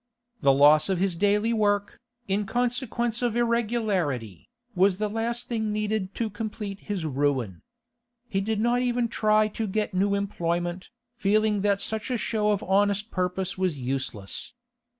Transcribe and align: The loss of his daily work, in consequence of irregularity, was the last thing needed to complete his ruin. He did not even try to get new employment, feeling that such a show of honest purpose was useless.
The 0.41 0.51
loss 0.51 0.89
of 0.89 0.97
his 0.97 1.15
daily 1.15 1.53
work, 1.53 2.01
in 2.27 2.47
consequence 2.47 3.21
of 3.21 3.35
irregularity, 3.35 4.49
was 4.73 4.97
the 4.97 5.07
last 5.07 5.47
thing 5.47 5.71
needed 5.71 6.15
to 6.15 6.31
complete 6.31 6.79
his 6.79 7.05
ruin. 7.05 7.61
He 8.27 8.41
did 8.41 8.59
not 8.59 8.81
even 8.81 9.07
try 9.09 9.47
to 9.49 9.67
get 9.67 9.93
new 9.93 10.15
employment, 10.15 10.89
feeling 11.13 11.61
that 11.61 11.81
such 11.81 12.09
a 12.09 12.17
show 12.17 12.49
of 12.51 12.63
honest 12.63 13.11
purpose 13.11 13.59
was 13.59 13.77
useless. 13.77 14.55